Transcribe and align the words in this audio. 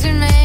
üzülme. 0.00 0.39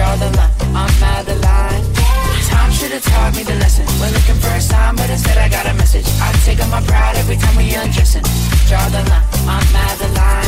Draw 0.00 0.16
the 0.16 0.30
line, 0.34 0.50
I'm 0.74 0.88
Madeline. 0.98 1.84
Time 2.48 2.72
should 2.72 2.90
have 2.90 3.04
taught 3.04 3.36
me 3.36 3.42
the 3.42 3.52
lesson. 3.56 3.84
We're 4.00 4.08
looking 4.08 4.34
for 4.36 4.48
a 4.48 4.58
sign, 4.58 4.96
but 4.96 5.10
instead 5.10 5.36
I 5.36 5.50
got 5.50 5.66
a 5.66 5.74
message. 5.74 6.06
I 6.22 6.32
take 6.42 6.58
on 6.64 6.70
my 6.70 6.80
pride 6.80 7.16
every 7.16 7.36
time 7.36 7.54
we 7.54 7.74
undressing. 7.74 8.24
Draw 8.66 8.88
the 8.88 9.04
line, 9.04 9.28
I'm 9.44 9.60
Madeline. 9.76 10.00
Ooh, 10.00 10.24
you're 10.24 10.39